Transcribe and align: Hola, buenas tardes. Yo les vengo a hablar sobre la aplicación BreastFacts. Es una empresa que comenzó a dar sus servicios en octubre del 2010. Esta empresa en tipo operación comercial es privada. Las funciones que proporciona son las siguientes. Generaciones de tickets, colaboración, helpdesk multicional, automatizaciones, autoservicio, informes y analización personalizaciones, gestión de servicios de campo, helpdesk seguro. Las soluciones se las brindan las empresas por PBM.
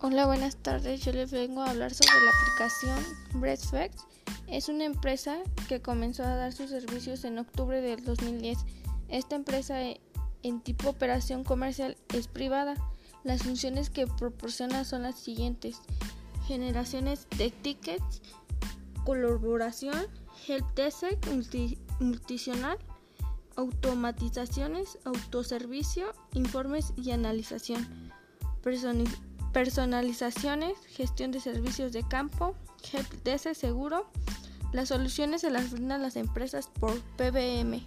Hola, 0.00 0.26
buenas 0.26 0.54
tardes. 0.54 1.04
Yo 1.04 1.10
les 1.10 1.32
vengo 1.32 1.60
a 1.60 1.70
hablar 1.70 1.92
sobre 1.92 2.24
la 2.24 2.30
aplicación 2.30 3.40
BreastFacts. 3.40 4.04
Es 4.46 4.68
una 4.68 4.84
empresa 4.84 5.38
que 5.68 5.82
comenzó 5.82 6.22
a 6.22 6.36
dar 6.36 6.52
sus 6.52 6.70
servicios 6.70 7.24
en 7.24 7.36
octubre 7.36 7.80
del 7.80 8.04
2010. 8.04 8.58
Esta 9.08 9.34
empresa 9.34 9.80
en 10.44 10.60
tipo 10.60 10.90
operación 10.90 11.42
comercial 11.42 11.96
es 12.14 12.28
privada. 12.28 12.76
Las 13.24 13.42
funciones 13.42 13.90
que 13.90 14.06
proporciona 14.06 14.84
son 14.84 15.02
las 15.02 15.18
siguientes. 15.18 15.80
Generaciones 16.46 17.26
de 17.36 17.50
tickets, 17.50 18.22
colaboración, 19.04 20.06
helpdesk 20.46 21.26
multicional, 21.98 22.78
automatizaciones, 23.56 25.00
autoservicio, 25.04 26.12
informes 26.34 26.92
y 26.96 27.10
analización 27.10 28.12
personalizaciones, 29.52 30.74
gestión 30.86 31.30
de 31.30 31.40
servicios 31.40 31.92
de 31.92 32.06
campo, 32.06 32.54
helpdesk 32.92 33.54
seguro. 33.54 34.06
Las 34.72 34.88
soluciones 34.88 35.40
se 35.40 35.50
las 35.50 35.70
brindan 35.70 36.02
las 36.02 36.16
empresas 36.16 36.68
por 36.68 37.00
PBM. 37.16 37.84